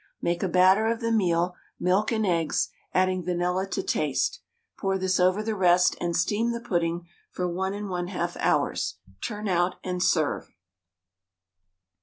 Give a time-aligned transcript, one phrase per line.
[0.19, 4.41] Make a batter of the meal, milk and eggs, adding vanilla to taste;
[4.79, 9.75] pour this over the rest and steam the pudding for 1 1/2 hours, turn out,
[9.83, 10.55] and serve.